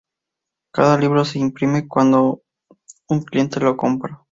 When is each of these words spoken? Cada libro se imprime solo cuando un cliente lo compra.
Cada 0.73 0.97
libro 0.97 1.23
se 1.23 1.37
imprime 1.37 1.81
solo 1.81 1.87
cuando 1.87 2.41
un 3.09 3.21
cliente 3.21 3.59
lo 3.59 3.77
compra. 3.77 4.19